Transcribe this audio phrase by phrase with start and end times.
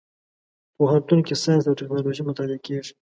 [0.75, 2.93] پوهنتون کې ساينس او ټکنالوژي مطالعه کېږي.